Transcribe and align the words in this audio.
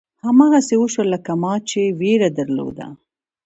هماغسې 0.27 0.75
وشول 0.79 1.07
لکه 1.15 1.31
ما 1.43 1.53
چې 1.69 1.81
وېره 1.99 2.29
درلوده. 2.39 2.87